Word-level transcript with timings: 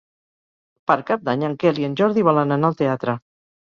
Per 0.93 0.95
Cap 1.11 1.29
d'Any 1.29 1.47
en 1.51 1.59
Quel 1.67 1.85
i 1.85 1.89
en 1.91 1.97
Jordi 2.03 2.29
volen 2.33 2.61
anar 2.61 2.75
al 2.77 2.85
teatre. 2.85 3.21